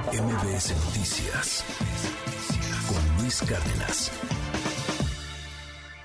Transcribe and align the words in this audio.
MBS 0.00 0.74
Noticias 0.86 1.64
con 2.88 3.22
Luis 3.22 3.42
Cárdenas. 3.42 4.10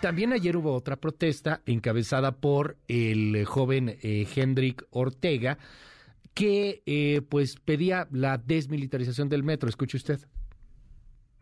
También 0.02 0.33
ayer 0.33 0.58
hubo 0.58 0.74
otra 0.74 0.98
protesta 0.98 1.61
encabezada 1.66 2.33
por 2.33 2.75
el 2.89 3.45
joven 3.45 3.97
eh, 4.03 4.27
Hendrik 4.35 4.83
Ortega 4.92 5.58
que 6.35 6.83
eh, 6.85 7.21
pues 7.29 7.55
pedía 7.61 8.07
la 8.11 8.38
desmilitarización 8.38 9.29
del 9.29 9.43
metro. 9.43 9.70
Escuche 9.70 9.95
usted. 9.95 10.19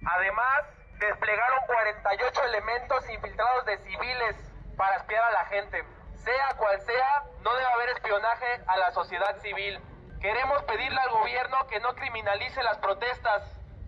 Además, 0.05 0.66
desplegaron 1.00 1.59
48 1.66 2.43
elementos 2.43 3.09
infiltrados 3.09 3.66
de 3.66 3.77
civiles 3.80 4.36
para 4.77 4.98
espiar 4.98 5.23
a 5.23 5.32
la 5.32 5.46
gente. 5.46 5.84
Sea 6.23 6.55
cual 6.59 6.80
sea, 6.82 7.23
no 7.43 7.52
debe 7.55 7.68
haber 7.73 7.89
espionaje 7.89 8.62
a 8.68 8.77
la 8.77 8.91
sociedad 8.91 9.36
civil. 9.41 9.80
Queremos 10.26 10.64
pedirle 10.64 11.00
al 11.00 11.12
gobierno 11.12 11.55
que 11.70 11.80
no 11.82 11.94
criminalice 11.94 12.64
las 12.64 12.80
protestas. 12.80 13.43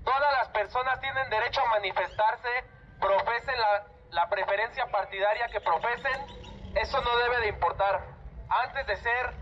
Todas 0.06 0.32
las 0.34 0.50
personas 0.50 1.02
tienen 1.02 1.28
derecho 1.32 1.62
a 1.62 1.70
manifestarse, 1.70 2.48
profesen 3.02 3.56
la, 4.12 4.30
preferencia 4.30 4.86
partidaria 4.92 5.48
que 5.48 5.60
profesen. 5.62 6.14
Eso 6.76 7.02
no 7.02 7.18
debe 7.18 7.40
de 7.42 7.48
importar. 7.48 8.06
Antes 8.50 8.86
de 8.86 8.98
ser 8.98 9.34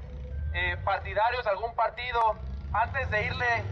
eh, 0.53 0.77
partidarios 0.85 1.43
de 1.43 1.49
algún 1.49 1.75
partido, 1.75 2.39
antes 2.71 3.11
de 3.11 3.25
irle 3.25 3.63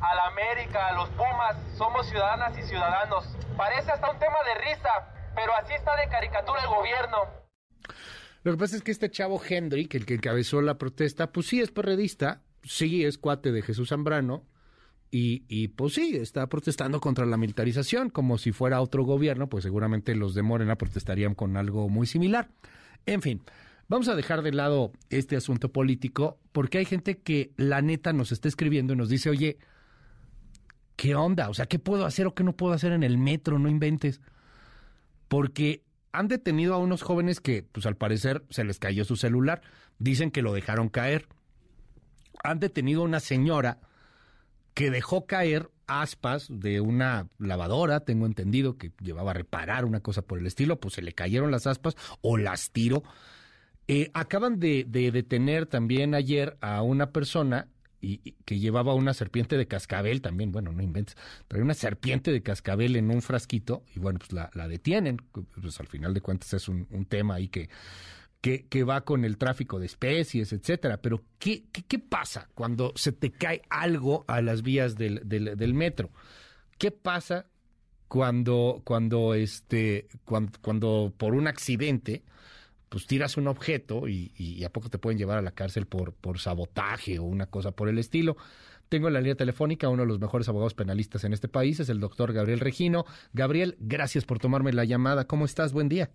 a 0.00 0.14
la 0.14 0.26
América, 0.26 0.86
a 0.86 0.92
los 0.92 1.08
Pumas, 1.10 1.56
somos 1.76 2.08
ciudadanas 2.08 2.56
y 2.56 2.62
ciudadanos. 2.62 3.36
Parece 3.56 3.90
hasta 3.90 4.12
un 4.12 4.18
tema 4.20 4.38
de 4.44 4.54
risa, 4.54 5.12
pero 5.34 5.52
así 5.56 5.74
está 5.74 5.96
de 5.96 6.08
caricatura 6.08 6.60
el 6.62 6.68
gobierno. 6.68 7.26
Lo 8.44 8.52
que 8.52 8.58
pasa 8.58 8.76
es 8.76 8.82
que 8.82 8.92
este 8.92 9.10
chavo 9.10 9.42
Hendrik, 9.42 9.92
el 9.96 10.06
que 10.06 10.14
encabezó 10.14 10.62
la 10.62 10.78
protesta, 10.78 11.32
pues 11.32 11.48
sí 11.48 11.60
es 11.60 11.72
perredista, 11.72 12.42
sí 12.62 13.04
es 13.04 13.18
cuate 13.18 13.52
de 13.52 13.62
Jesús 13.62 13.88
Zambrano, 13.90 14.44
y, 15.12 15.42
y, 15.48 15.68
pues 15.68 15.94
sí, 15.94 16.14
está 16.14 16.48
protestando 16.48 17.00
contra 17.00 17.26
la 17.26 17.36
militarización, 17.36 18.10
como 18.10 18.38
si 18.38 18.52
fuera 18.52 18.80
otro 18.80 19.02
gobierno, 19.02 19.48
pues 19.48 19.64
seguramente 19.64 20.14
los 20.14 20.34
de 20.34 20.42
Morena 20.42 20.76
protestarían 20.76 21.34
con 21.34 21.56
algo 21.56 21.88
muy 21.88 22.06
similar. 22.06 22.48
En 23.06 23.20
fin, 23.20 23.42
vamos 23.88 24.06
a 24.06 24.14
dejar 24.14 24.42
de 24.42 24.52
lado 24.52 24.92
este 25.08 25.34
asunto 25.34 25.72
político, 25.72 26.38
porque 26.52 26.78
hay 26.78 26.84
gente 26.84 27.18
que 27.18 27.50
la 27.56 27.82
neta 27.82 28.12
nos 28.12 28.30
está 28.30 28.46
escribiendo 28.46 28.92
y 28.92 28.96
nos 28.96 29.08
dice, 29.08 29.30
oye, 29.30 29.58
¿qué 30.94 31.16
onda? 31.16 31.48
O 31.48 31.54
sea, 31.54 31.66
¿qué 31.66 31.80
puedo 31.80 32.06
hacer 32.06 32.28
o 32.28 32.34
qué 32.34 32.44
no 32.44 32.56
puedo 32.56 32.72
hacer 32.72 32.92
en 32.92 33.02
el 33.02 33.18
metro? 33.18 33.58
No 33.58 33.68
inventes. 33.68 34.20
Porque 35.26 35.82
han 36.12 36.28
detenido 36.28 36.74
a 36.74 36.78
unos 36.78 37.02
jóvenes 37.02 37.40
que, 37.40 37.64
pues 37.64 37.84
al 37.86 37.96
parecer, 37.96 38.44
se 38.50 38.62
les 38.62 38.78
cayó 38.78 39.04
su 39.04 39.16
celular. 39.16 39.62
Dicen 39.98 40.30
que 40.30 40.42
lo 40.42 40.52
dejaron 40.52 40.88
caer 40.88 41.26
han 42.42 42.60
detenido 42.60 43.02
a 43.02 43.04
una 43.04 43.20
señora 43.20 43.78
que 44.74 44.90
dejó 44.90 45.26
caer 45.26 45.70
aspas 45.86 46.46
de 46.48 46.80
una 46.80 47.28
lavadora, 47.38 48.00
tengo 48.00 48.26
entendido 48.26 48.78
que 48.78 48.92
llevaba 49.00 49.32
a 49.32 49.34
reparar 49.34 49.84
una 49.84 50.00
cosa 50.00 50.22
por 50.22 50.38
el 50.38 50.46
estilo, 50.46 50.78
pues 50.78 50.94
se 50.94 51.02
le 51.02 51.12
cayeron 51.12 51.50
las 51.50 51.66
aspas 51.66 51.96
o 52.20 52.38
las 52.38 52.70
tiró. 52.70 53.02
Eh, 53.88 54.10
acaban 54.14 54.60
de, 54.60 54.84
detener 54.84 55.66
también 55.66 56.14
ayer 56.14 56.56
a 56.60 56.82
una 56.82 57.10
persona 57.10 57.66
y, 58.00 58.18
que 58.44 58.60
llevaba 58.60 58.94
una 58.94 59.12
serpiente 59.12 59.56
de 59.56 59.66
cascabel 59.66 60.22
también, 60.22 60.52
bueno, 60.52 60.72
no 60.72 60.82
inventes, 60.82 61.16
pero 61.48 61.64
una 61.64 61.74
serpiente 61.74 62.30
de 62.30 62.42
cascabel 62.42 62.96
en 62.96 63.10
un 63.10 63.20
frasquito 63.20 63.82
y 63.94 63.98
bueno, 63.98 64.20
pues 64.20 64.32
la, 64.32 64.68
detienen, 64.68 65.18
pues 65.60 65.80
al 65.80 65.88
final 65.88 66.14
de 66.14 66.20
cuentas 66.20 66.54
es 66.54 66.68
un, 66.68 66.86
un 66.90 67.04
tema 67.04 67.34
ahí 67.34 67.48
que 67.48 67.68
que, 68.40 68.84
va 68.84 69.02
con 69.02 69.24
el 69.24 69.36
tráfico 69.36 69.78
de 69.78 69.86
especies, 69.86 70.52
etcétera. 70.52 70.98
Pero, 70.98 71.22
¿qué, 71.38 71.64
qué, 71.70 71.98
pasa 71.98 72.48
cuando 72.54 72.92
se 72.96 73.12
te 73.12 73.30
cae 73.30 73.62
algo 73.68 74.24
a 74.28 74.40
las 74.40 74.62
vías 74.62 74.96
del, 74.96 75.20
del, 75.24 75.74
metro? 75.74 76.10
¿Qué 76.78 76.90
pasa 76.90 77.46
cuando, 78.08 78.80
cuando, 78.84 79.34
este, 79.34 80.08
cuando, 80.24 81.12
por 81.16 81.34
un 81.34 81.46
accidente, 81.46 82.22
pues 82.88 83.06
tiras 83.06 83.36
un 83.36 83.46
objeto 83.46 84.08
y, 84.08 84.32
y, 84.36 84.64
a 84.64 84.70
poco 84.70 84.88
te 84.88 84.98
pueden 84.98 85.18
llevar 85.18 85.38
a 85.38 85.42
la 85.42 85.52
cárcel 85.52 85.86
por, 85.86 86.14
por 86.14 86.38
sabotaje 86.38 87.18
o 87.18 87.24
una 87.24 87.46
cosa 87.46 87.72
por 87.72 87.88
el 87.88 87.98
estilo? 87.98 88.36
Tengo 88.88 89.06
en 89.06 89.14
la 89.14 89.20
línea 89.20 89.36
telefónica 89.36 89.88
uno 89.88 90.02
de 90.02 90.08
los 90.08 90.18
mejores 90.18 90.48
abogados 90.48 90.74
penalistas 90.74 91.22
en 91.24 91.32
este 91.32 91.46
país, 91.46 91.78
es 91.78 91.90
el 91.90 92.00
doctor 92.00 92.32
Gabriel 92.32 92.58
Regino. 92.58 93.04
Gabriel, 93.34 93.76
gracias 93.78 94.24
por 94.24 94.40
tomarme 94.40 94.72
la 94.72 94.84
llamada. 94.84 95.26
¿Cómo 95.26 95.44
estás? 95.44 95.72
Buen 95.72 95.88
día. 95.88 96.10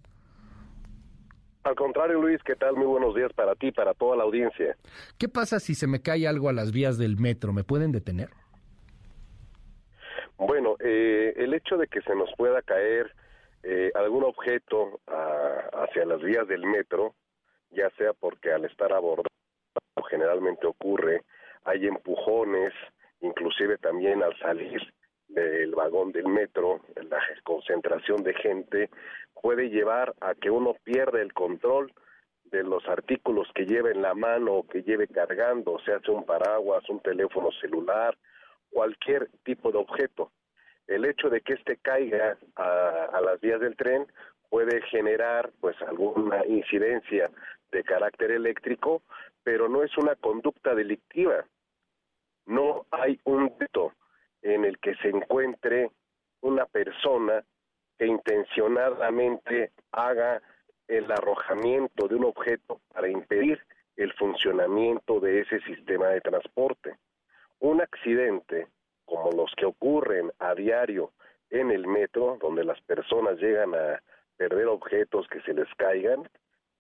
Al 1.65 1.73
contrario, 1.73 2.21
Luis, 2.21 2.39
¿qué 2.43 2.55
tal? 2.55 2.75
Muy 2.75 2.85
buenos 2.85 3.15
días 3.15 3.33
para 3.33 3.55
ti, 3.55 3.71
para 3.71 3.95
toda 3.95 4.15
la 4.15 4.21
audiencia. 4.21 4.77
¿Qué 5.17 5.27
pasa 5.27 5.59
si 5.59 5.73
se 5.73 5.87
me 5.87 5.99
cae 5.99 6.27
algo 6.27 6.47
a 6.47 6.53
las 6.53 6.71
vías 6.71 6.99
del 6.99 7.17
metro? 7.17 7.53
¿Me 7.53 7.63
pueden 7.63 7.91
detener? 7.91 8.29
Bueno, 10.37 10.75
eh, 10.79 11.33
el 11.37 11.55
hecho 11.55 11.75
de 11.77 11.87
que 11.87 12.01
se 12.01 12.13
nos 12.13 12.29
pueda 12.37 12.61
caer 12.61 13.11
eh, 13.63 13.91
algún 13.95 14.25
objeto 14.25 14.99
hacia 15.07 16.05
las 16.05 16.21
vías 16.21 16.47
del 16.47 16.67
metro, 16.67 17.15
ya 17.71 17.89
sea 17.97 18.13
porque 18.13 18.51
al 18.51 18.65
estar 18.65 18.93
abordado 18.93 19.25
generalmente 20.11 20.67
ocurre, 20.67 21.23
hay 21.63 21.87
empujones, 21.87 22.73
inclusive 23.21 23.79
también 23.79 24.21
al 24.21 24.37
salir 24.37 24.81
del 25.27 25.73
vagón 25.75 26.11
del 26.11 26.27
metro, 26.27 26.81
la 27.09 27.19
concentración 27.43 28.23
de 28.23 28.33
gente, 28.35 28.89
puede 29.41 29.69
llevar 29.69 30.13
a 30.21 30.33
que 30.33 30.49
uno 30.49 30.75
pierda 30.83 31.21
el 31.21 31.33
control 31.33 31.91
de 32.45 32.63
los 32.63 32.87
artículos 32.87 33.47
que 33.53 33.65
lleve 33.65 33.91
en 33.91 34.01
la 34.01 34.13
mano 34.13 34.53
o 34.53 34.67
que 34.67 34.83
lleve 34.83 35.07
cargando, 35.07 35.79
sea 35.79 35.99
un 36.09 36.25
paraguas, 36.25 36.87
un 36.89 36.99
teléfono 36.99 37.51
celular, 37.59 38.17
cualquier 38.69 39.29
tipo 39.43 39.71
de 39.71 39.79
objeto. 39.79 40.31
El 40.87 41.05
hecho 41.05 41.29
de 41.29 41.41
que 41.41 41.53
éste 41.53 41.77
caiga 41.77 42.37
a, 42.55 43.19
las 43.23 43.39
vías 43.41 43.59
del 43.59 43.75
tren 43.75 44.05
puede 44.49 44.81
generar 44.83 45.51
pues 45.59 45.75
alguna 45.81 46.45
incidencia 46.45 47.31
de 47.71 47.83
carácter 47.83 48.31
eléctrico, 48.31 49.01
pero 49.43 49.67
no 49.67 49.83
es 49.83 49.97
una 49.97 50.15
conducta 50.15 50.75
delictiva. 50.75 51.45
No 52.45 52.85
hay 52.91 53.19
un 53.23 53.51
delito 53.57 53.93
en 54.45 54.63
el 54.63 54.77
que 54.77 54.95
se 54.95 55.09
encuentre 55.09 55.89
una 56.41 56.65
persona 56.67 57.43
que 57.97 58.05
intencionadamente 58.05 59.71
haga 59.91 60.41
el 60.87 61.11
arrojamiento 61.11 62.07
de 62.07 62.15
un 62.15 62.25
objeto 62.25 62.79
para 62.93 63.09
impedir 63.09 63.59
el 63.95 64.13
funcionamiento 64.13 65.19
de 65.19 65.41
ese 65.41 65.59
sistema 65.61 66.09
de 66.09 66.21
transporte. 66.21 66.95
Un 67.59 67.81
accidente 67.81 68.67
como 69.05 69.31
los 69.31 69.51
que 69.55 69.65
ocurren 69.65 70.31
a 70.37 70.53
diario 70.53 71.11
en 71.49 71.71
el 71.71 71.87
metro, 71.87 72.37
donde 72.39 72.63
las 72.63 72.79
personas 72.81 73.39
llegan 73.39 73.73
a 73.73 73.99
perder 74.37 74.67
objetos 74.67 75.27
que 75.27 75.41
se 75.41 75.53
les 75.53 75.73
caigan, 75.75 76.29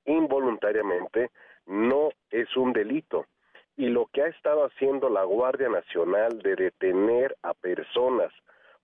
involuntariamente 0.05 1.31
no 1.65 2.09
es 2.29 2.55
un 2.55 2.73
delito. 2.73 3.25
Y 3.77 3.87
lo 3.89 4.07
que 4.07 4.23
ha 4.23 4.27
estado 4.27 4.65
haciendo 4.65 5.09
la 5.09 5.23
Guardia 5.23 5.69
Nacional 5.69 6.39
de 6.41 6.55
detener 6.55 7.35
a 7.41 7.53
personas 7.53 8.31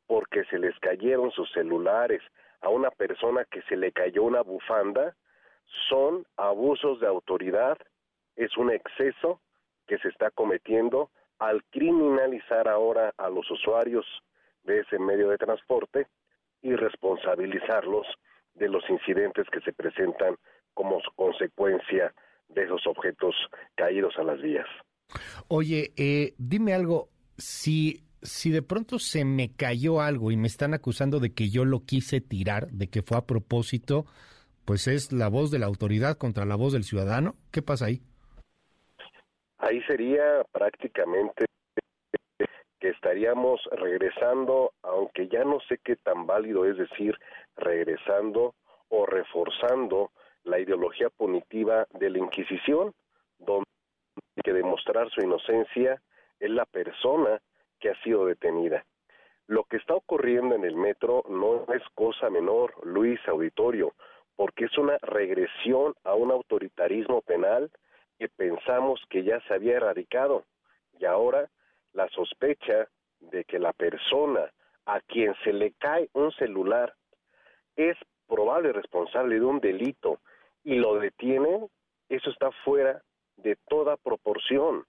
porque 0.08 0.44
se 0.46 0.60
les 0.60 0.78
cayeron 0.80 1.32
sus 1.32 1.50
celulares 1.54 2.22
a 2.62 2.70
una 2.70 2.92
persona 2.92 3.46
que 3.46 3.62
se 3.64 3.78
le 3.78 3.92
cayó 3.92 4.24
una 4.24 4.42
bufanda, 4.42 5.16
son 5.90 6.26
abusos 6.36 7.00
de 7.00 7.08
autoridad, 7.08 7.78
es 8.36 8.58
un 8.58 8.72
exceso 8.72 9.40
que 9.88 9.98
se 10.00 10.10
está 10.10 10.30
cometiendo 10.32 11.10
al 11.40 11.64
criminalizar 11.72 12.68
ahora 12.68 13.14
a 13.18 13.30
los 13.30 13.50
usuarios 13.50 14.06
de 14.64 14.80
ese 14.80 15.00
medio 15.00 15.30
de 15.30 15.38
transporte 15.38 16.08
y 16.62 16.76
responsabilizarlos 16.76 18.06
de 18.54 18.70
los 18.70 18.88
incidentes 18.90 19.50
que 19.50 19.62
se 19.62 19.74
presentan 19.74 20.36
como 20.74 21.00
consecuencia 21.16 22.14
de 22.54 22.64
esos 22.64 22.86
objetos 22.88 23.36
caídos 23.76 24.14
a 24.18 24.24
las 24.24 24.42
vías. 24.42 24.68
Oye, 25.48 25.94
eh, 25.98 26.34
dime 26.38 26.74
algo, 26.74 27.10
si 27.38 28.04
si 28.22 28.52
de 28.52 28.62
pronto 28.62 29.00
se 29.00 29.26
me 29.26 29.56
cayó 29.56 30.02
algo 30.02 30.32
y 30.32 30.38
me 30.38 30.48
están 30.48 30.74
acusando 30.74 31.20
de 31.20 31.34
que 31.34 31.50
yo 31.50 31.66
lo 31.66 31.86
quise 31.86 32.22
tirar, 32.22 32.68
de 32.68 32.88
que 32.88 33.02
fue 33.02 33.18
a 33.18 33.26
propósito, 33.26 34.06
pues 34.66 34.88
es 34.88 35.12
la 35.12 35.28
voz 35.28 35.52
de 35.52 35.60
la 35.60 35.66
autoridad 35.66 36.18
contra 36.18 36.46
la 36.46 36.56
voz 36.56 36.74
del 36.74 36.84
ciudadano. 36.84 37.36
¿Qué 37.52 37.62
pasa 37.62 37.86
ahí? 37.86 38.02
Ahí 39.58 39.82
sería 39.84 40.44
prácticamente 40.52 41.46
que 42.80 42.90
estaríamos 42.90 43.62
regresando, 43.72 44.74
aunque 44.82 45.28
ya 45.28 45.44
no 45.44 45.60
sé 45.68 45.80
qué 45.84 45.96
tan 45.98 46.26
válido 46.26 46.66
es 46.66 46.78
decir 46.78 47.16
regresando 47.56 48.56
o 48.90 49.06
reforzando 49.06 50.12
la 50.44 50.60
ideología 50.60 51.10
punitiva 51.10 51.88
de 51.92 52.10
la 52.10 52.20
Inquisición, 52.20 52.94
donde 53.40 53.66
hay 54.36 54.44
que 54.44 54.54
demostrar 54.54 55.10
su 55.10 55.22
inocencia 55.22 56.02
es 56.40 56.50
la 56.50 56.66
persona 56.66 57.42
que 57.80 57.90
ha 57.90 58.04
sido 58.04 58.26
detenida. 58.26 58.86
Lo 59.48 59.64
que 59.66 59.78
está 59.78 59.96
ocurriendo 59.96 60.56
en 60.56 60.64
el 60.64 60.76
metro 60.76 61.24
no 61.30 61.66
es 61.74 61.84
cosa 61.94 62.30
menor, 62.30 62.74
Luis 62.86 63.20
Auditorio, 63.28 63.94
porque 64.36 64.66
es 64.66 64.78
una 64.78 64.98
regresión 65.02 65.94
a 66.04 66.16
un 66.16 66.32
autoritarismo 66.32 67.22
penal 67.22 67.70
que 68.18 68.30
pensamos 68.30 69.02
que 69.10 69.24
ya 69.24 69.40
se 69.42 69.54
había 69.54 69.78
erradicado 69.78 70.46
y 71.00 71.06
ahora 71.06 71.50
la 71.94 72.08
sospecha 72.10 72.88
de 73.20 73.44
que 73.44 73.60
la 73.60 73.74
persona 73.74 74.52
a 74.86 75.00
quien 75.02 75.36
se 75.44 75.54
le 75.54 75.74
cae 75.74 76.10
un 76.14 76.32
celular 76.34 76.94
es 77.76 77.98
probable 78.28 78.72
responsable 78.72 79.36
de 79.36 79.46
un 79.46 79.60
delito 79.60 80.20
y 80.64 80.76
lo 80.76 81.00
detienen, 81.00 81.68
eso 82.10 82.30
está 82.30 82.52
fuera 82.64 83.02
de 83.38 83.58
toda 83.68 83.98
proporción, 83.98 84.86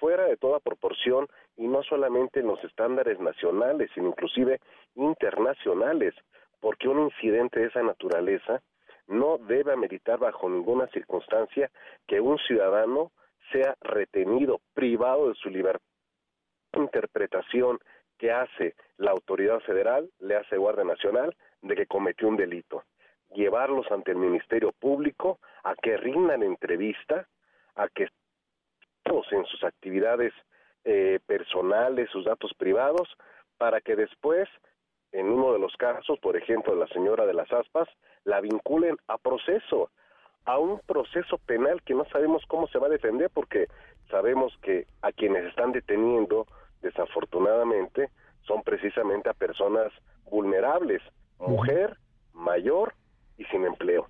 fuera 0.00 0.24
de 0.24 0.36
toda 0.36 0.60
proporción 0.60 1.26
y 1.56 1.68
no 1.68 1.82
solamente 1.82 2.40
en 2.40 2.48
los 2.48 2.62
estándares 2.64 3.18
nacionales, 3.20 3.90
sino 3.94 4.08
inclusive 4.08 4.60
internacionales, 4.94 6.14
porque 6.60 6.88
un 6.88 7.00
incidente 7.04 7.60
de 7.60 7.66
esa 7.66 7.82
naturaleza 7.82 8.62
no 9.06 9.38
debe 9.38 9.72
ameritar 9.72 10.18
bajo 10.18 10.48
ninguna 10.48 10.88
circunstancia 10.88 11.70
que 12.06 12.20
un 12.20 12.38
ciudadano 12.38 13.12
sea 13.52 13.76
retenido, 13.80 14.60
privado 14.74 15.28
de 15.28 15.34
su 15.34 15.48
libertad. 15.48 15.80
Interpretación 16.72 17.78
que 18.18 18.32
hace 18.32 18.74
la 18.96 19.12
autoridad 19.12 19.60
federal, 19.60 20.10
le 20.18 20.36
hace 20.36 20.56
Guardia 20.56 20.84
Nacional, 20.84 21.36
de 21.62 21.74
que 21.74 21.86
cometió 21.86 22.28
un 22.28 22.36
delito. 22.36 22.82
Llevarlos 23.34 23.90
ante 23.90 24.12
el 24.12 24.18
Ministerio 24.18 24.72
Público 24.72 25.38
a 25.64 25.74
que 25.74 25.96
rindan 25.96 26.42
entrevista, 26.42 27.26
a 27.74 27.88
que 27.88 28.08
en 29.30 29.44
sus 29.46 29.62
actividades 29.64 30.32
eh, 30.84 31.20
personales, 31.26 32.10
sus 32.10 32.24
datos 32.24 32.52
privados, 32.54 33.08
para 33.58 33.80
que 33.80 33.96
después, 33.96 34.48
en 35.12 35.30
uno 35.30 35.52
de 35.52 35.58
los 35.58 35.74
casos, 35.76 36.18
por 36.20 36.36
ejemplo, 36.36 36.74
de 36.74 36.80
la 36.80 36.88
señora 36.88 37.26
de 37.26 37.34
las 37.34 37.50
aspas, 37.52 37.88
la 38.24 38.40
vinculen 38.40 38.96
a 39.08 39.18
proceso, 39.18 39.90
a 40.44 40.58
un 40.58 40.80
proceso 40.80 41.38
penal 41.38 41.82
que 41.82 41.94
no 41.94 42.04
sabemos 42.06 42.44
cómo 42.48 42.66
se 42.68 42.78
va 42.78 42.86
a 42.86 42.90
defender, 42.90 43.30
porque 43.32 43.66
sabemos 44.10 44.56
que 44.62 44.86
a 45.02 45.12
quienes 45.12 45.44
están 45.46 45.72
deteniendo, 45.72 46.46
desafortunadamente, 46.82 48.10
son 48.42 48.62
precisamente 48.62 49.28
a 49.28 49.34
personas 49.34 49.92
vulnerables, 50.24 51.02
mujer, 51.38 51.96
mayor 52.32 52.94
y 53.38 53.44
sin 53.44 53.64
empleo. 53.64 54.08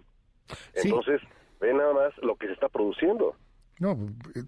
Entonces, 0.75 1.20
ve 1.61 1.73
nada 1.75 1.93
más 1.93 2.17
lo 2.19 2.37
que 2.37 2.46
se 2.46 2.52
está 2.52 2.69
produciendo. 2.69 3.37
No, 3.78 3.99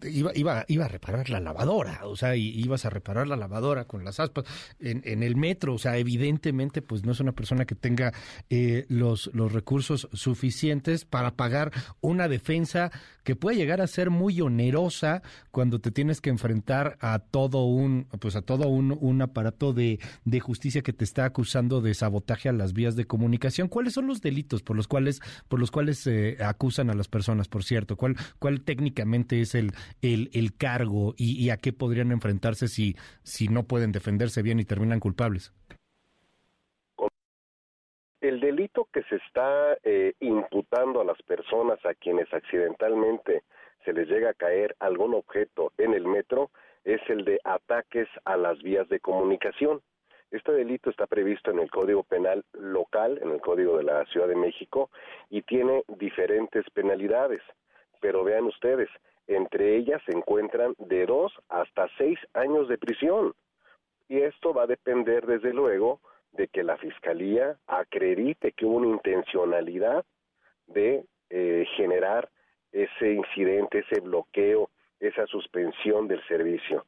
iba, 0.04 0.32
iba, 0.34 0.64
iba 0.68 0.84
a 0.86 0.88
reparar 0.88 1.28
la 1.28 1.38
lavadora, 1.38 2.00
o 2.04 2.16
sea, 2.16 2.34
ibas 2.34 2.86
a 2.86 2.90
reparar 2.90 3.28
la 3.28 3.36
lavadora 3.36 3.84
con 3.84 4.02
las 4.02 4.20
aspas 4.20 4.46
en, 4.80 5.02
en 5.04 5.22
el 5.22 5.36
metro, 5.36 5.74
o 5.74 5.78
sea, 5.78 5.98
evidentemente, 5.98 6.80
pues 6.80 7.04
no 7.04 7.12
es 7.12 7.20
una 7.20 7.32
persona 7.32 7.66
que 7.66 7.74
tenga 7.74 8.14
eh, 8.48 8.86
los, 8.88 9.30
los 9.34 9.52
recursos 9.52 10.08
suficientes 10.14 11.04
para 11.04 11.32
pagar 11.32 11.72
una 12.00 12.26
defensa 12.26 12.90
que 13.22 13.36
puede 13.36 13.58
llegar 13.58 13.82
a 13.82 13.86
ser 13.86 14.08
muy 14.08 14.40
onerosa 14.40 15.22
cuando 15.50 15.78
te 15.78 15.90
tienes 15.90 16.22
que 16.22 16.30
enfrentar 16.30 16.96
a 17.02 17.18
todo 17.18 17.66
un, 17.66 18.06
pues 18.20 18.34
a 18.34 18.40
todo 18.40 18.68
un, 18.68 18.96
un 18.98 19.20
aparato 19.20 19.74
de, 19.74 20.00
de 20.24 20.40
justicia 20.40 20.80
que 20.80 20.94
te 20.94 21.04
está 21.04 21.26
acusando 21.26 21.82
de 21.82 21.92
sabotaje 21.92 22.48
a 22.48 22.52
las 22.52 22.72
vías 22.72 22.96
de 22.96 23.06
comunicación. 23.06 23.68
¿Cuáles 23.68 23.92
son 23.92 24.06
los 24.06 24.22
delitos 24.22 24.62
por 24.62 24.76
los 24.76 24.88
cuales, 24.88 25.20
por 25.48 25.60
los 25.60 25.70
cuales 25.70 25.98
se 25.98 26.42
acusan 26.42 26.88
a 26.88 26.94
las 26.94 27.08
personas, 27.08 27.48
por 27.48 27.64
cierto? 27.64 27.96
¿Cuál, 27.98 28.16
cuál 28.38 28.62
técnicamente 28.62 29.17
es 29.30 29.54
el, 29.54 29.72
el, 30.02 30.56
cargo 30.56 31.14
y, 31.16 31.50
a 31.50 31.56
qué 31.56 31.72
podrían 31.72 32.12
enfrentarse 32.12 32.68
si, 32.68 32.96
si 33.22 33.48
no 33.48 33.64
pueden 33.64 33.92
defenderse 33.92 34.42
bien 34.42 34.60
y 34.60 34.64
terminan 34.64 35.00
culpables? 35.00 35.52
El 38.20 38.40
delito 38.40 38.88
que 38.92 39.02
se 39.04 39.16
está 39.16 39.78
eh, 39.84 40.14
imputando 40.20 41.00
a 41.00 41.04
las 41.04 41.20
personas 41.22 41.78
a 41.86 41.94
quienes 41.94 42.32
accidentalmente 42.34 43.44
se 43.84 43.92
les 43.92 44.08
llega 44.08 44.30
a 44.30 44.34
caer 44.34 44.74
algún 44.80 45.14
objeto 45.14 45.72
en 45.78 45.94
el 45.94 46.04
metro 46.04 46.50
es 46.84 47.00
el 47.08 47.24
de 47.24 47.40
ataques 47.44 48.08
a 48.24 48.36
las 48.36 48.60
vías 48.62 48.88
de 48.88 49.00
comunicación. 49.00 49.80
Este 50.30 50.52
delito 50.52 50.90
está 50.90 51.06
previsto 51.06 51.50
en 51.50 51.58
el 51.58 51.70
Código 51.70 52.02
Penal 52.02 52.44
local, 52.52 53.18
en 53.22 53.30
el 53.30 53.40
Código 53.40 53.78
de 53.78 53.84
la 53.84 54.04
Ciudad 54.06 54.28
de 54.28 54.36
México, 54.36 54.90
y 55.30 55.42
tiene 55.42 55.84
diferentes 55.98 56.68
penalidades. 56.70 57.40
Pero 58.00 58.24
vean 58.24 58.44
ustedes, 58.44 58.88
entre 59.26 59.76
ellas 59.76 60.02
se 60.06 60.16
encuentran 60.16 60.74
de 60.78 61.06
dos 61.06 61.32
hasta 61.48 61.88
seis 61.98 62.18
años 62.34 62.68
de 62.68 62.78
prisión. 62.78 63.34
Y 64.08 64.20
esto 64.20 64.54
va 64.54 64.62
a 64.62 64.66
depender, 64.66 65.26
desde 65.26 65.52
luego, 65.52 66.00
de 66.32 66.48
que 66.48 66.62
la 66.62 66.76
Fiscalía 66.76 67.58
acredite 67.66 68.52
que 68.52 68.64
hubo 68.64 68.76
una 68.76 68.88
intencionalidad 68.88 70.04
de 70.66 71.04
eh, 71.30 71.66
generar 71.76 72.28
ese 72.72 73.12
incidente, 73.12 73.80
ese 73.80 74.00
bloqueo, 74.00 74.70
esa 75.00 75.26
suspensión 75.26 76.08
del 76.08 76.22
servicio. 76.26 76.86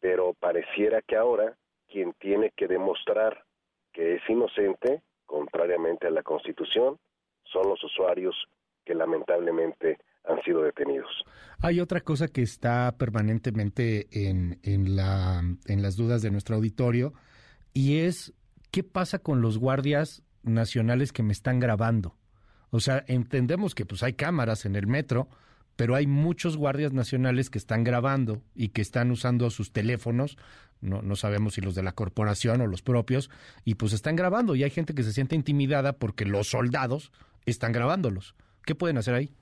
Pero 0.00 0.34
pareciera 0.34 1.02
que 1.02 1.16
ahora 1.16 1.56
quien 1.88 2.12
tiene 2.14 2.50
que 2.50 2.68
demostrar 2.68 3.44
que 3.92 4.14
es 4.14 4.22
inocente, 4.28 5.02
contrariamente 5.26 6.06
a 6.06 6.10
la 6.10 6.22
Constitución, 6.22 6.98
son 7.44 7.68
los 7.68 7.82
usuarios 7.82 8.36
que 8.84 8.94
lamentablemente 8.94 9.98
han 10.28 10.42
sido 10.42 10.62
detenidos. 10.62 11.10
Hay 11.60 11.80
otra 11.80 12.00
cosa 12.00 12.28
que 12.28 12.42
está 12.42 12.94
permanentemente 12.96 14.08
en, 14.10 14.58
en, 14.62 14.96
la, 14.96 15.42
en 15.66 15.82
las 15.82 15.96
dudas 15.96 16.22
de 16.22 16.30
nuestro 16.30 16.56
auditorio 16.56 17.12
y 17.72 17.98
es 17.98 18.32
¿qué 18.70 18.82
pasa 18.82 19.18
con 19.18 19.40
los 19.40 19.58
guardias 19.58 20.22
nacionales 20.42 21.12
que 21.12 21.22
me 21.22 21.32
están 21.32 21.60
grabando? 21.60 22.16
O 22.70 22.80
sea, 22.80 23.04
entendemos 23.08 23.74
que 23.74 23.84
pues 23.84 24.02
hay 24.02 24.14
cámaras 24.14 24.64
en 24.64 24.76
el 24.76 24.86
metro, 24.86 25.28
pero 25.76 25.96
hay 25.96 26.06
muchos 26.06 26.56
guardias 26.56 26.92
nacionales 26.92 27.50
que 27.50 27.58
están 27.58 27.84
grabando 27.84 28.42
y 28.54 28.68
que 28.68 28.82
están 28.82 29.10
usando 29.10 29.50
sus 29.50 29.72
teléfonos, 29.72 30.36
no, 30.80 31.02
no 31.02 31.16
sabemos 31.16 31.54
si 31.54 31.60
los 31.60 31.74
de 31.74 31.82
la 31.82 31.92
corporación 31.92 32.60
o 32.60 32.66
los 32.66 32.82
propios, 32.82 33.30
y 33.64 33.74
pues 33.74 33.92
están 33.92 34.16
grabando 34.16 34.54
y 34.54 34.62
hay 34.62 34.70
gente 34.70 34.94
que 34.94 35.02
se 35.02 35.12
siente 35.12 35.34
intimidada 35.34 35.94
porque 35.94 36.24
los 36.24 36.48
soldados 36.48 37.12
están 37.44 37.72
grabándolos. 37.72 38.34
¿Qué 38.64 38.74
pueden 38.74 38.98
hacer 38.98 39.14
ahí? 39.14 39.34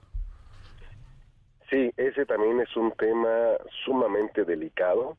Sí, 1.70 1.93
ese 1.97 2.25
también 2.25 2.61
es 2.61 2.75
un 2.76 2.93
tema 2.93 3.56
sumamente 3.85 4.44
delicado 4.44 5.17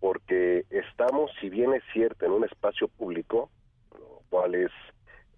porque 0.00 0.64
estamos, 0.70 1.30
si 1.40 1.48
bien 1.48 1.74
es 1.74 1.82
cierto, 1.92 2.26
en 2.26 2.32
un 2.32 2.44
espacio 2.44 2.88
público, 2.88 3.50
lo 3.92 4.22
cual 4.28 4.54
es 4.54 4.72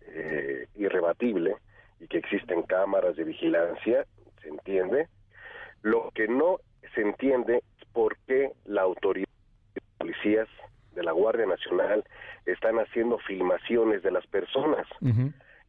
eh, 0.03 0.67
irrebatible, 0.77 1.57
y 1.99 2.09
que 2.09 2.19
existen 2.19 2.63
cámaras 2.63 3.17
de 3.17 3.25
vigilancia, 3.25 4.07
se 4.43 4.49
entiende, 4.49 5.09
lo 5.83 6.11
que 6.15 6.29
no 6.29 6.59
se 6.95 7.03
entiende 7.03 7.63
es 7.79 7.89
por 7.93 8.17
qué 8.27 8.53
la 8.65 8.83
autoridad 8.83 9.29
de 9.75 9.81
policías 9.99 10.49
de 10.95 11.03
la 11.03 11.13
Guardia 11.13 11.47
Nacional 11.47 12.05
están 12.47 12.77
haciendo 12.79 13.19
filmaciones 13.19 14.03
de 14.03 14.11
las 14.11 14.27
personas. 14.27 14.87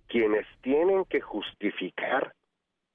Quienes 0.07 0.45
tienen 0.61 1.05
que 1.05 1.21
justificar 1.21 2.33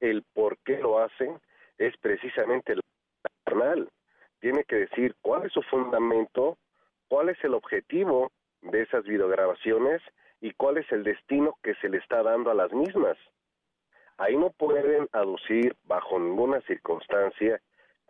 el 0.00 0.22
por 0.34 0.58
qué 0.58 0.78
lo 0.78 0.98
hacen 0.98 1.38
es 1.78 1.96
precisamente 1.98 2.72
el 2.72 2.80
carnal 3.44 3.88
tiene 4.40 4.64
que 4.64 4.76
decir 4.76 5.14
cuál 5.22 5.46
es 5.46 5.52
su 5.52 5.62
fundamento, 5.62 6.58
cuál 7.08 7.28
es 7.30 7.42
el 7.44 7.54
objetivo 7.54 8.30
de 8.62 8.82
esas 8.82 9.04
videograbaciones 9.04 10.02
y 10.40 10.52
cuál 10.52 10.78
es 10.78 10.90
el 10.92 11.02
destino 11.02 11.56
que 11.62 11.74
se 11.76 11.88
le 11.88 11.98
está 11.98 12.22
dando 12.22 12.50
a 12.50 12.54
las 12.54 12.72
mismas. 12.72 13.16
Ahí 14.18 14.36
no 14.36 14.50
pueden 14.50 15.08
aducir 15.12 15.76
bajo 15.84 16.18
ninguna 16.18 16.60
circunstancia 16.62 17.60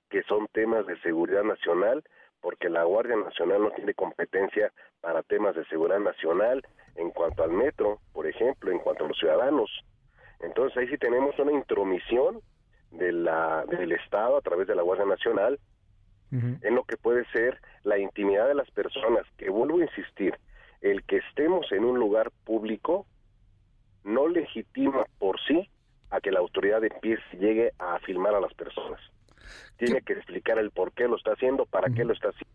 que 0.09 0.23
son 0.25 0.47
temas 0.53 0.87
de 0.87 0.99
seguridad 1.01 1.43
nacional, 1.43 2.05
porque 2.41 2.69
la 2.69 2.85
Guardia 2.85 3.17
Nacional 3.17 3.63
no 3.63 3.71
tiene 3.73 3.95
competencia 3.95 4.73
para 5.01 5.23
temas 5.23 5.57
de 5.57 5.65
seguridad 5.67 5.99
nacional 5.99 6.63
en 6.95 7.11
cuanto 7.11 7.43
al 7.43 7.51
metro, 7.51 7.99
por 8.13 8.27
ejemplo, 8.27 8.71
en 8.71 8.79
cuanto 8.79 9.05
a 9.05 9.09
los 9.09 9.19
ciudadanos. 9.19 9.71
Entonces 10.41 10.77
ahí 10.77 10.89
sí 10.89 10.99
tenemos 10.99 11.37
una 11.39 11.53
intromisión 11.53 12.41
de 12.99 13.13
la, 13.13 13.65
del 13.67 13.93
Estado 13.93 14.37
a 14.37 14.41
través 14.41 14.67
de 14.67 14.75
la 14.75 14.83
Guardia 14.83 15.07
Nacional 15.07 15.59
en 16.33 16.75
lo 16.75 16.85
que 16.85 16.97
puede 16.97 17.25
ser 17.31 17.61
la 17.85 17.99
intimidad 17.99 18.49
de 18.49 18.55
las 18.55 18.71
personas, 18.73 19.25
que 19.39 19.49
vuelvo 19.49 19.79
a 19.79 19.85
insistir, 19.85 20.35
el 20.81 21.03
que 21.05 21.19
estemos 21.19 21.71
en 21.73 21.85
un 21.85 21.99
lugar 21.99 22.31
público 22.45 23.07
no 24.05 24.29
legitima 24.29 25.05
por 25.19 25.41
sí 25.47 25.71
a 26.11 26.21
que 26.21 26.31
la 26.31 26.41
autoridad 26.41 26.81
de 26.81 26.91
pies 26.91 27.21
llegue 27.33 27.73
a 27.79 27.99
filmar 28.01 28.35
a 28.35 28.41
las 28.41 28.53
personas. 28.55 29.01
Tiene 29.77 30.03
que 30.03 30.15
explicar 30.15 30.59
el 30.59 30.71
por 30.71 30.93
qué 30.93 31.09
lo 31.09 31.17
está 31.17 31.33
haciendo, 31.33 31.67
para 31.67 31.91
qué 31.91 32.05
lo 32.05 32.13
está 32.13 32.29
haciendo. 32.29 32.55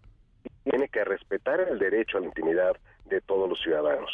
Tiene 0.64 0.88
que 0.90 1.04
respetar 1.04 1.60
el 1.60 1.80
derecho 1.80 2.18
a 2.18 2.22
la 2.22 2.28
intimidad 2.28 2.78
de 3.16 3.22
todos 3.22 3.50
los 3.50 3.60
ciudadanos. 3.62 4.10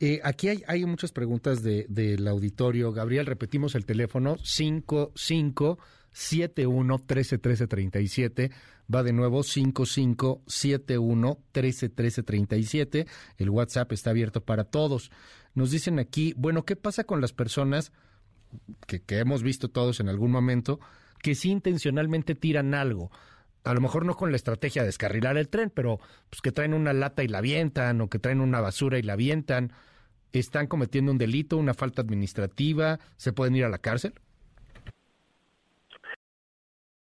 Eh, 0.00 0.20
aquí 0.22 0.48
hay, 0.48 0.62
hay, 0.66 0.84
muchas 0.84 1.12
preguntas 1.12 1.62
de, 1.62 1.86
del 1.88 2.26
auditorio. 2.28 2.92
Gabriel, 2.92 3.26
repetimos 3.26 3.74
el 3.74 3.86
teléfono 3.86 4.36
55 4.42 5.78
71 6.12 6.98
13 7.06 7.38
13 7.38 7.66
37. 7.66 8.50
Va 8.94 9.02
de 9.02 9.12
nuevo 9.12 9.42
55 9.42 10.42
71 10.46 11.38
13 11.52 11.88
13 11.88 12.22
37. 12.22 13.06
El 13.38 13.50
WhatsApp 13.50 13.92
está 13.92 14.10
abierto 14.10 14.42
para 14.42 14.64
todos. 14.64 15.10
Nos 15.54 15.70
dicen 15.70 15.98
aquí, 15.98 16.34
bueno, 16.36 16.64
¿qué 16.64 16.76
pasa 16.76 17.04
con 17.04 17.20
las 17.20 17.32
personas 17.32 17.92
que, 18.86 19.00
que 19.00 19.18
hemos 19.18 19.42
visto 19.42 19.68
todos 19.68 20.00
en 20.00 20.08
algún 20.08 20.30
momento 20.30 20.80
que 21.22 21.34
sí 21.34 21.50
intencionalmente 21.50 22.34
tiran 22.34 22.74
algo? 22.74 23.10
A 23.64 23.74
lo 23.74 23.80
mejor 23.80 24.04
no 24.04 24.14
con 24.14 24.30
la 24.30 24.36
estrategia 24.36 24.82
de 24.82 24.86
descarrilar 24.86 25.36
el 25.38 25.48
tren, 25.48 25.70
pero 25.70 25.98
pues 26.28 26.42
que 26.42 26.52
traen 26.52 26.74
una 26.74 26.92
lata 26.92 27.22
y 27.24 27.28
la 27.28 27.38
avientan 27.38 28.00
o 28.00 28.08
que 28.08 28.18
traen 28.18 28.40
una 28.40 28.60
basura 28.60 28.98
y 28.98 29.02
la 29.02 29.14
avientan, 29.14 29.72
están 30.32 30.66
cometiendo 30.66 31.12
un 31.12 31.18
delito, 31.18 31.56
una 31.56 31.74
falta 31.74 32.02
administrativa, 32.02 32.98
se 33.16 33.32
pueden 33.32 33.56
ir 33.56 33.64
a 33.64 33.68
la 33.68 33.78
cárcel. 33.78 34.12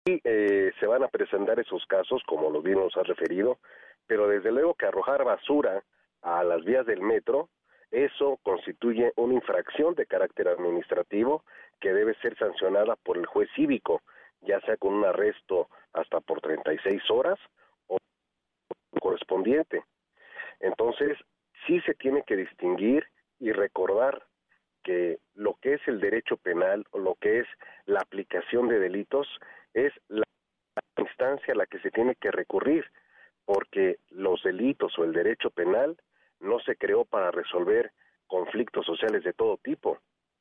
Eh, 0.06 0.72
se 0.80 0.88
van 0.88 1.04
a 1.04 1.08
presentar 1.08 1.60
esos 1.60 1.86
casos, 1.86 2.24
como 2.26 2.50
lo 2.50 2.62
bien 2.64 2.80
nos 2.80 2.98
ha 2.98 3.04
referido, 3.04 3.60
pero 4.08 4.28
desde 4.28 4.52
luego 4.52 4.74
que 4.74 4.88
arrojar 4.88 5.24
basura 5.24 5.84
a 6.24 6.44
las 6.44 6.64
vías 6.66 6.86
del 6.86 7.02
metro, 7.02 7.50
eso 7.92 8.40
constituye 8.42 9.12
una 9.18 9.36
infracción 9.36 9.94
de 9.94 10.08
carácter 10.08 10.48
administrativo 10.48 11.44
que 11.80 11.94
debe 11.94 12.16
ser 12.16 12.36
sancionada 12.38 12.96
por 12.96 13.18
el 13.18 13.26
juez 13.26 13.50
cívico, 13.56 14.02
ya 14.42 14.60
sea 14.62 14.78
con 14.78 14.94
un 14.94 15.06
arresto 15.06 15.70
hasta 15.94 16.20
por 16.22 16.42
36 16.42 17.02
horas 17.10 17.40
o 17.88 17.98
correspondiente. 19.00 19.84
Entonces, 20.60 21.18
sí 21.66 21.80
se 21.82 21.94
tiene 21.94 22.24
que 22.24 22.36
distinguir 22.36 23.06
y 23.40 23.52
recordar 23.52 24.24
que 24.84 25.20
lo 25.36 25.56
que 25.62 25.74
es 25.74 25.82
el 25.88 26.00
derecho 26.00 26.38
penal 26.38 26.86
o 26.92 27.00
lo 27.00 27.16
que 27.16 27.40
es 27.40 27.48
la 27.86 28.00
aplicación 28.00 28.68
de 28.68 28.80
delitos 28.80 29.28
es 29.74 29.94
la 30.08 30.24
instancia 30.98 31.54
a 31.54 31.58
la 31.58 31.66
que 31.66 31.80
se 31.80 31.92
tiene 31.92 32.16
que 32.16 32.32
recurrir, 32.32 32.86
porque 33.46 34.00
los 34.10 34.42
delitos 34.44 34.98
o 34.98 35.04
el 35.04 35.14
derecho 35.14 35.50
penal 35.50 35.98
no 36.40 36.60
se 36.62 36.76
creó 36.76 37.06
para 37.06 37.32
resolver 37.32 37.92
conflictos 38.28 38.86
sociales 38.86 39.24
de 39.24 39.34
todo 39.34 39.58
tipo. 39.58 40.00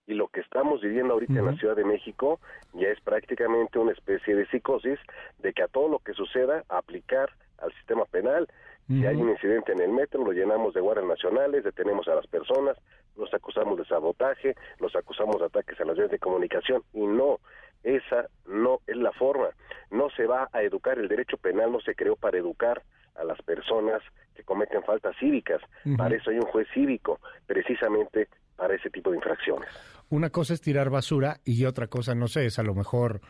Y 0.09 0.15
lo 0.15 0.29
que 0.29 0.41
estamos 0.41 0.81
viviendo 0.81 1.13
ahorita 1.13 1.35
en 1.35 1.45
la 1.45 1.53
Ciudad 1.57 1.77
de 1.77 1.85
México 1.85 2.41
ya 2.73 2.89
es 2.89 2.99
prácticamente 3.03 3.79
una 3.79 3.93
especie 3.93 4.35
de 4.35 4.47
psicosis 4.47 4.99
de 5.39 5.53
que 5.53 5.63
a 5.63 5.69
todo 5.69 5.87
lo 5.89 5.99
que 5.99 6.15
suceda 6.15 6.65
aplicar 6.71 7.29
al 7.59 7.71
sistema 7.75 8.07
penal. 8.07 8.49
Si 8.87 9.05
hay 9.05 9.17
un 9.17 9.29
incidente 9.29 9.73
en 9.73 9.81
el 9.81 9.91
metro, 9.91 10.25
lo 10.25 10.33
llenamos 10.33 10.73
de 10.73 10.81
guardias 10.81 11.07
nacionales, 11.07 11.63
detenemos 11.63 12.09
a 12.09 12.15
las 12.15 12.27
personas, 12.27 12.79
los 13.19 13.33
acusamos 13.35 13.77
de 13.77 13.85
sabotaje, 13.85 14.55
los 14.81 14.97
acusamos 14.97 15.41
de 15.41 15.45
ataques 15.45 15.79
a 15.79 15.85
las 15.85 15.99
vías 15.99 16.11
de 16.11 16.19
comunicación 16.19 16.83
y 16.95 17.07
no, 17.07 17.39
esa 17.83 18.29
no 18.47 18.81
es 18.87 18.97
la 18.97 19.13
forma. 19.13 19.51
No 19.91 20.09
se 20.17 20.25
va 20.25 20.49
a 20.55 20.63
educar, 20.63 20.99
el 20.99 21.09
derecho 21.09 21.37
penal 21.37 21.71
no 21.71 21.81
se 21.81 21.95
creó 21.95 22.17
para 22.17 22.39
educar 22.39 22.81
a 23.15 23.25
las 23.25 23.43
personas 23.43 24.01
que 24.35 24.43
cometen 24.43 24.83
faltas 24.85 25.15
cívicas. 25.19 25.61
Para 25.99 26.17
eso 26.17 26.31
hay 26.31 26.39
un 26.39 26.47
juez 26.47 26.67
cívico, 26.73 27.21
precisamente 27.47 28.29
para 28.57 28.75
ese 28.75 28.91
tipo 28.91 29.11
de 29.11 29.17
infracciones. 29.17 29.69
Una 30.11 30.31
cosa 30.31 30.55
es 30.55 30.61
tirar 30.61 30.91
basura 30.91 31.41
y 31.45 31.65
otra 31.65 31.89
cosa, 31.89 32.15
no 32.15 32.29
sé, 32.29 32.47
es 32.47 32.59
a 32.59 32.63
lo 32.63 32.75
mejor 32.75 33.21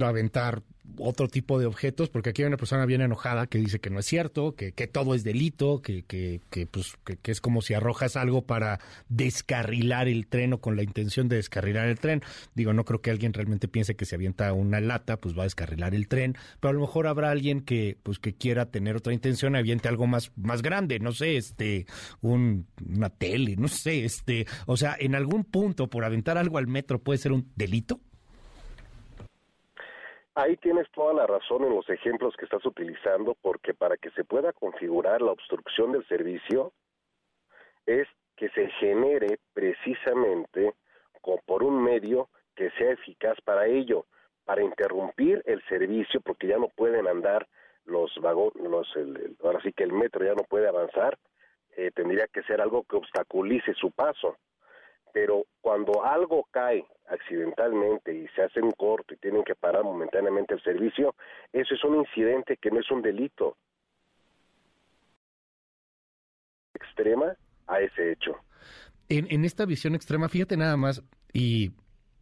aventar 0.00 0.62
otro 0.98 1.28
tipo 1.28 1.58
de 1.58 1.66
objetos, 1.66 2.08
porque 2.08 2.30
aquí 2.30 2.42
hay 2.42 2.48
una 2.48 2.56
persona 2.56 2.86
bien 2.86 3.00
enojada 3.00 3.46
que 3.46 3.58
dice 3.58 3.80
que 3.80 3.90
no 3.90 3.98
es 3.98 4.06
cierto, 4.06 4.54
que, 4.54 4.72
que 4.72 4.86
todo 4.86 5.14
es 5.14 5.24
delito, 5.24 5.80
que, 5.80 6.02
que, 6.02 6.40
que 6.50 6.66
pues, 6.66 6.96
que, 7.04 7.30
es 7.30 7.40
como 7.40 7.62
si 7.62 7.74
arrojas 7.74 8.16
algo 8.16 8.42
para 8.42 8.80
descarrilar 9.08 10.08
el 10.08 10.26
tren 10.26 10.52
o 10.52 10.60
con 10.60 10.76
la 10.76 10.82
intención 10.82 11.28
de 11.28 11.36
descarrilar 11.36 11.88
el 11.88 11.98
tren. 11.98 12.22
Digo, 12.54 12.72
no 12.72 12.84
creo 12.84 13.00
que 13.00 13.10
alguien 13.10 13.32
realmente 13.32 13.68
piense 13.68 13.96
que 13.96 14.04
si 14.04 14.14
avienta 14.14 14.52
una 14.52 14.80
lata, 14.80 15.18
pues 15.18 15.36
va 15.36 15.42
a 15.42 15.44
descarrilar 15.44 15.94
el 15.94 16.08
tren, 16.08 16.36
pero 16.60 16.70
a 16.70 16.74
lo 16.74 16.80
mejor 16.80 17.06
habrá 17.06 17.30
alguien 17.30 17.60
que, 17.60 17.96
pues, 18.02 18.18
que 18.18 18.34
quiera 18.34 18.66
tener 18.66 18.96
otra 18.96 19.12
intención, 19.12 19.56
aviente 19.56 19.88
algo 19.88 20.06
más, 20.06 20.32
más 20.36 20.62
grande, 20.62 20.98
no 20.98 21.12
sé, 21.12 21.36
este, 21.36 21.86
un, 22.20 22.66
una 22.86 23.10
tele, 23.10 23.56
no 23.56 23.68
sé, 23.68 24.04
este, 24.04 24.46
o 24.66 24.76
sea, 24.76 24.96
en 24.98 25.14
algún 25.14 25.44
punto 25.44 25.88
por 25.88 26.04
aventar 26.04 26.38
algo 26.38 26.58
al 26.58 26.66
metro 26.66 27.00
puede 27.00 27.18
ser 27.18 27.32
un 27.32 27.50
delito. 27.56 28.00
Ahí 30.34 30.56
tienes 30.56 30.90
toda 30.92 31.12
la 31.12 31.26
razón 31.26 31.64
en 31.64 31.74
los 31.74 31.88
ejemplos 31.90 32.34
que 32.38 32.46
estás 32.46 32.64
utilizando, 32.64 33.36
porque 33.42 33.74
para 33.74 33.98
que 33.98 34.10
se 34.12 34.24
pueda 34.24 34.52
configurar 34.54 35.20
la 35.20 35.32
obstrucción 35.32 35.92
del 35.92 36.06
servicio 36.08 36.72
es 37.84 38.08
que 38.36 38.48
se 38.50 38.68
genere 38.80 39.38
precisamente 39.52 40.74
por 41.46 41.62
un 41.62 41.82
medio 41.84 42.30
que 42.56 42.70
sea 42.72 42.92
eficaz 42.92 43.38
para 43.42 43.66
ello, 43.66 44.06
para 44.44 44.62
interrumpir 44.62 45.42
el 45.44 45.62
servicio, 45.68 46.20
porque 46.22 46.48
ya 46.48 46.56
no 46.56 46.68
pueden 46.68 47.06
andar 47.06 47.46
los 47.84 48.10
vagones, 48.20 48.62
los, 48.62 48.88
ahora 49.42 49.60
sí 49.62 49.72
que 49.72 49.84
el 49.84 49.92
metro 49.92 50.24
ya 50.24 50.34
no 50.34 50.44
puede 50.48 50.66
avanzar, 50.66 51.18
eh, 51.76 51.90
tendría 51.94 52.26
que 52.26 52.42
ser 52.44 52.60
algo 52.60 52.84
que 52.84 52.96
obstaculice 52.96 53.74
su 53.74 53.90
paso 53.90 54.38
pero 55.12 55.44
cuando 55.60 56.04
algo 56.04 56.48
cae 56.50 56.84
accidentalmente 57.08 58.14
y 58.14 58.26
se 58.28 58.42
hace 58.42 58.60
un 58.60 58.72
corto 58.72 59.14
y 59.14 59.18
tienen 59.18 59.44
que 59.44 59.54
parar 59.54 59.84
momentáneamente 59.84 60.54
el 60.54 60.62
servicio, 60.62 61.14
eso 61.52 61.74
es 61.74 61.84
un 61.84 61.96
incidente 61.96 62.56
que 62.56 62.70
no 62.70 62.80
es 62.80 62.90
un 62.90 63.02
delito. 63.02 63.56
Extrema 66.74 67.36
a 67.66 67.80
ese 67.80 68.12
hecho. 68.12 68.36
En, 69.08 69.26
en 69.30 69.44
esta 69.44 69.66
visión 69.66 69.94
extrema, 69.94 70.28
fíjate 70.28 70.56
nada 70.56 70.76
más, 70.76 71.02
y, 71.32 71.72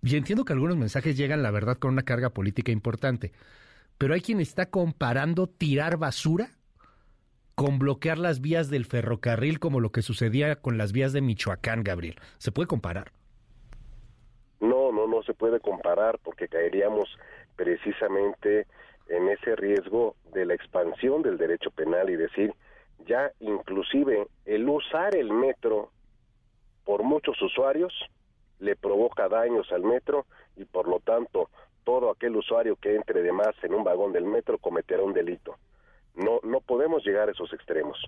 y 0.02 0.16
entiendo 0.16 0.44
que 0.44 0.52
algunos 0.52 0.76
mensajes 0.76 1.16
llegan, 1.16 1.42
la 1.42 1.50
verdad, 1.50 1.78
con 1.78 1.92
una 1.92 2.02
carga 2.02 2.30
política 2.30 2.72
importante, 2.72 3.32
pero 3.98 4.14
hay 4.14 4.22
quien 4.22 4.40
está 4.40 4.66
comparando 4.66 5.46
tirar 5.46 5.98
basura 5.98 6.50
con 7.60 7.78
bloquear 7.78 8.16
las 8.16 8.40
vías 8.40 8.70
del 8.70 8.86
ferrocarril 8.86 9.60
como 9.60 9.80
lo 9.80 9.92
que 9.92 10.00
sucedía 10.00 10.56
con 10.56 10.78
las 10.78 10.92
vías 10.92 11.12
de 11.12 11.20
Michoacán, 11.20 11.84
Gabriel. 11.84 12.16
¿Se 12.38 12.52
puede 12.52 12.66
comparar? 12.66 13.12
No, 14.60 14.90
no, 14.92 15.06
no 15.06 15.22
se 15.24 15.34
puede 15.34 15.60
comparar 15.60 16.18
porque 16.24 16.48
caeríamos 16.48 17.18
precisamente 17.56 18.66
en 19.10 19.28
ese 19.28 19.56
riesgo 19.56 20.16
de 20.32 20.46
la 20.46 20.54
expansión 20.54 21.20
del 21.20 21.36
derecho 21.36 21.70
penal 21.70 22.08
y 22.08 22.16
decir, 22.16 22.54
ya 23.06 23.30
inclusive 23.40 24.26
el 24.46 24.66
usar 24.66 25.14
el 25.14 25.30
metro 25.30 25.90
por 26.86 27.02
muchos 27.02 27.42
usuarios 27.42 27.92
le 28.58 28.74
provoca 28.74 29.28
daños 29.28 29.70
al 29.70 29.82
metro 29.82 30.24
y 30.56 30.64
por 30.64 30.88
lo 30.88 31.00
tanto 31.00 31.50
todo 31.84 32.10
aquel 32.10 32.36
usuario 32.36 32.76
que 32.76 32.96
entre 32.96 33.20
de 33.20 33.32
más 33.32 33.52
en 33.62 33.74
un 33.74 33.84
vagón 33.84 34.12
del 34.12 34.24
metro 34.24 34.56
cometerá 34.56 35.02
un 35.02 35.12
delito. 35.12 35.58
No, 36.14 36.40
no 36.42 36.60
podemos 36.60 37.04
llegar 37.04 37.28
a 37.28 37.32
esos 37.32 37.52
extremos. 37.52 37.98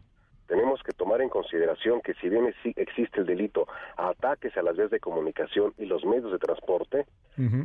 Tenemos 0.47 0.82
que 0.82 0.92
tomar 0.92 1.23
en 1.23 1.28
consideración 1.28 2.02
que 2.02 2.14
si 2.14 2.28
bien 2.28 2.52
existe 2.76 3.21
el 3.21 3.26
delito 3.26 3.66
a 3.97 4.11
ataques 4.11 4.56
a 4.56 4.62
las 4.62 4.76
vías 4.76 4.90
de 4.90 5.00
comunicación 5.00 5.73
y 5.78 5.87
los 5.87 6.04
medios 6.04 6.32
de 6.32 6.38
transporte, 6.38 7.06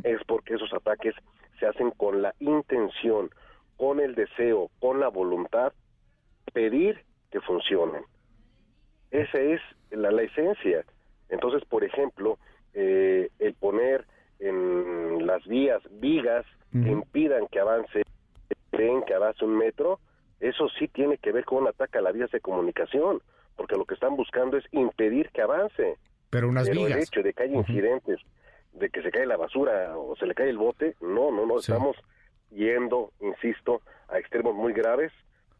es 0.04 0.24
porque 0.26 0.54
esos 0.54 0.72
ataques 0.72 1.14
se 1.58 1.66
hacen 1.66 1.90
con 1.90 2.22
la 2.22 2.34
intención, 2.38 3.30
con 3.76 4.00
el 4.00 4.14
deseo, 4.14 4.70
con 4.78 5.00
la 5.00 5.08
voluntad, 5.08 5.72
pedir 6.52 7.04
que 7.30 7.40
funcionen. 7.40 8.04
Esa 9.10 9.38
es 9.38 9.60
la, 9.90 10.10
la 10.10 10.22
esencia. 10.22 10.84
Entonces, 11.28 11.64
por 11.68 11.84
ejemplo, 11.84 12.38
eh, 12.74 13.28
el 13.38 13.54
poner 13.54 14.06
en 14.38 15.26
las 15.26 15.46
vías 15.46 15.82
vigas 15.90 16.46
que 16.72 16.90
impidan 16.90 17.46
que 17.48 17.60
avance, 17.60 18.02
creen 18.70 19.02
que 19.04 19.14
avance 19.14 19.44
un 19.44 19.56
metro, 19.56 19.98
eso 20.40 20.68
sí 20.78 20.88
tiene 20.88 21.18
que 21.18 21.32
ver 21.32 21.44
con 21.44 21.62
un 21.62 21.68
ataque 21.68 21.98
a 21.98 22.00
las 22.00 22.14
vías 22.14 22.30
de 22.30 22.40
comunicación, 22.40 23.22
porque 23.56 23.76
lo 23.76 23.84
que 23.84 23.94
están 23.94 24.16
buscando 24.16 24.56
es 24.56 24.64
impedir 24.72 25.30
que 25.30 25.42
avance. 25.42 25.96
Pero 26.30 26.48
unas 26.48 26.68
Pero 26.68 26.86
el 26.86 26.98
hecho 26.98 27.22
de 27.22 27.32
que 27.32 27.42
haya 27.42 27.56
incidentes, 27.56 28.20
de 28.72 28.90
que 28.90 29.02
se 29.02 29.10
cae 29.10 29.26
la 29.26 29.36
basura 29.36 29.96
o 29.96 30.14
se 30.16 30.26
le 30.26 30.34
cae 30.34 30.50
el 30.50 30.58
bote, 30.58 30.94
no, 31.00 31.32
no, 31.32 31.46
no, 31.46 31.58
estamos 31.58 31.96
yendo, 32.50 33.12
insisto, 33.20 33.82
a 34.08 34.18
extremos 34.18 34.54
muy 34.54 34.72
graves 34.72 35.12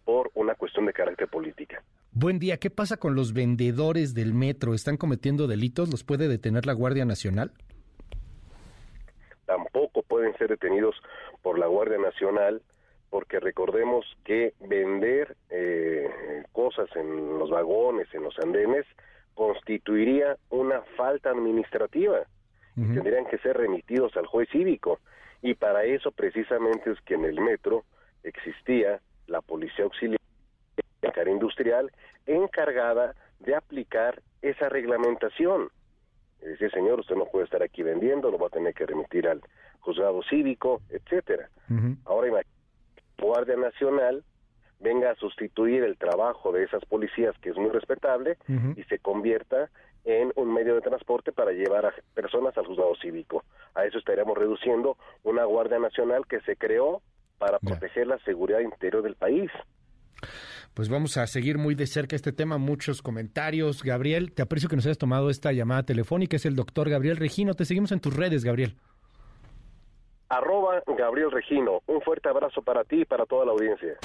por 0.05 0.31
una 0.35 0.55
cuestión 0.55 0.87
de 0.87 0.93
carácter 0.93 1.29
política. 1.29 1.83
Buen 2.13 2.39
día, 2.39 2.57
¿qué 2.59 2.71
pasa 2.71 2.97
con 2.97 3.15
los 3.15 3.33
vendedores 3.33 4.15
del 4.15 4.33
metro? 4.33 4.75
¿Están 4.75 4.97
cometiendo 4.97 5.47
delitos? 5.47 5.91
¿Los 5.91 6.05
puede 6.05 6.29
detener 6.29 6.67
la 6.67 6.73
Guardia 6.73 7.05
Nacional? 7.05 7.53
Tampoco 9.45 10.03
pueden 10.03 10.37
ser 10.37 10.49
detenidos 10.49 10.95
por 11.43 11.59
la 11.59 11.67
Guardia 11.67 11.99
Nacional 11.99 12.63
porque 13.11 13.41
recordemos 13.41 14.05
que 14.25 14.55
vender 14.61 15.37
eh, 15.51 16.45
cosas 16.53 16.89
en 16.97 17.39
los 17.39 17.51
vagones, 17.51 18.13
en 18.13 18.23
los 18.23 18.39
andenes, 18.39 18.87
constituiría 19.35 20.37
una 20.51 20.83
falta 20.97 21.31
administrativa 21.31 22.21
y 22.77 22.95
tendrían 22.95 23.27
que 23.27 23.39
ser 23.39 23.57
remitidos 23.57 24.17
al 24.17 24.27
juez 24.27 24.49
cívico. 24.51 25.01
Y 25.43 25.55
para 25.55 25.85
eso 25.85 26.13
precisamente 26.13 26.93
es 26.93 27.01
que 27.01 27.15
en 27.15 27.25
el 27.25 27.41
metro 27.41 27.85
existía 28.23 29.01
la 29.27 29.41
policía 29.41 29.85
auxiliar 29.85 30.19
industrial 31.27 31.91
encargada 32.27 33.15
de 33.41 33.55
aplicar 33.55 34.23
esa 34.43 34.69
reglamentación. 34.69 35.71
Es 36.41 36.51
decir, 36.51 36.71
señor, 36.71 37.01
usted 37.01 37.17
no 37.17 37.27
puede 37.27 37.47
estar 37.47 37.63
aquí 37.63 37.83
vendiendo, 37.83 38.31
lo 38.31 38.39
va 38.39 38.47
a 38.47 38.51
tener 38.51 38.75
que 38.75 38.87
remitir 38.87 39.27
al 39.27 39.41
juzgado 39.81 40.23
cívico, 40.23 40.83
etcétera. 40.91 41.49
Ahora 42.05 42.29
imagínate 42.29 42.58
Guardia 43.21 43.57
Nacional 43.57 44.25
venga 44.81 45.11
a 45.11 45.17
sustituir 45.17 45.83
el 45.83 45.97
trabajo 45.97 46.53
de 46.53 46.65
esas 46.65 46.85
policías, 46.85 47.37
que 47.39 47.51
es 47.51 47.57
muy 47.57 47.71
respetable, 47.71 48.37
y 48.77 48.83
se 48.85 48.99
convierta 48.99 49.71
en 50.05 50.33
un 50.37 50.55
medio 50.55 50.75
de 50.75 50.81
transporte 50.81 51.33
para 51.33 51.53
llevar 51.53 51.87
a 51.87 51.95
personas 52.15 52.57
al 52.57 52.67
juzgado 52.67 52.95
cívico. 53.03 53.45
A 53.75 53.85
eso 53.85 53.99
estaríamos 53.99 54.39
reduciendo 54.39 54.97
una 55.25 55.45
Guardia 55.45 55.79
Nacional 55.79 56.27
que 56.27 56.41
se 56.41 56.57
creó 56.57 57.03
para 57.39 57.59
proteger 57.59 58.07
la 58.07 58.19
seguridad 58.21 58.61
interior 58.61 59.03
del 59.03 59.17
país. 59.17 59.51
Pues 60.75 60.89
vamos 60.89 61.17
a 61.17 61.27
seguir 61.27 61.59
muy 61.59 61.75
de 61.75 61.87
cerca 61.87 62.15
este 62.15 62.33
tema, 62.33 62.57
muchos 62.59 63.03
comentarios. 63.03 63.83
Gabriel, 63.83 64.33
te 64.33 64.43
aprecio 64.43 64.69
que 64.69 64.77
nos 64.77 64.87
hayas 64.87 64.99
tomado 64.99 65.29
esta 65.29 65.53
llamada 65.53 65.83
telefónica, 65.83 66.37
es 66.37 66.47
el 66.47 66.57
doctor 66.57 66.89
Gabriel 66.89 67.17
Regino. 67.17 67.55
Te 67.55 67.65
seguimos 67.65 67.93
en 67.93 68.01
tus 68.01 68.15
redes, 68.15 68.45
Gabriel. 68.45 68.77
Arroba 70.29 70.83
Gabriel 70.87 71.31
Regino. 71.31 71.83
Un 71.87 72.01
fuerte 72.03 72.29
abrazo 72.29 72.63
para 72.63 72.85
ti 72.85 73.01
y 73.03 73.05
para 73.05 73.25
toda 73.25 73.47
la 73.47 73.53
audiencia. 73.53 73.97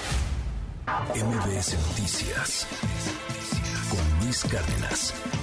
MBS 0.86 1.78
Noticias 1.90 2.68
con 3.90 4.26
Luis 4.26 4.44
Cárdenas. 4.44 5.43